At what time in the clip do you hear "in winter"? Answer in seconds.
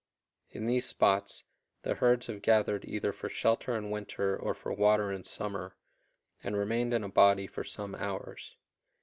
3.77-4.35